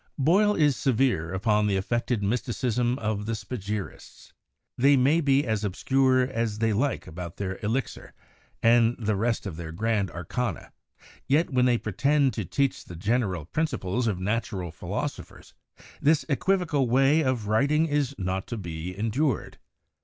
[0.17, 4.31] Boyle is severe upon the affected mysticism of the Spa gyrists.
[4.75, 8.15] They may be as obscure as they like about their elixir,
[8.63, 10.71] and the rest of their grand arcana,
[11.27, 15.53] "yet when they pretend to teach the general principles of natural philoso phers,
[16.01, 19.59] this equivocal way of writing is not to be endured.